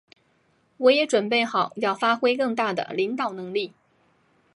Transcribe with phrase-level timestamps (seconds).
[0.77, 3.71] 我也准备好要发挥更大的领导能力。